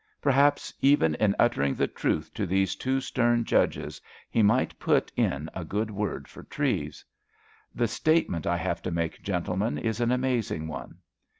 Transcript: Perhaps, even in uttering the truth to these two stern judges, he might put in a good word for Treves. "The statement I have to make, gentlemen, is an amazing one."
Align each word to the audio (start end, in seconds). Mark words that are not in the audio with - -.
Perhaps, 0.19 0.73
even 0.81 1.13
in 1.13 1.35
uttering 1.37 1.75
the 1.75 1.85
truth 1.85 2.33
to 2.33 2.47
these 2.47 2.75
two 2.75 2.99
stern 2.99 3.45
judges, 3.45 4.01
he 4.31 4.41
might 4.41 4.79
put 4.79 5.11
in 5.15 5.47
a 5.53 5.63
good 5.63 5.91
word 5.91 6.27
for 6.27 6.41
Treves. 6.41 7.05
"The 7.75 7.87
statement 7.87 8.47
I 8.47 8.57
have 8.57 8.81
to 8.81 8.89
make, 8.91 9.21
gentlemen, 9.21 9.77
is 9.77 10.01
an 10.01 10.11
amazing 10.11 10.67
one." 10.67 10.97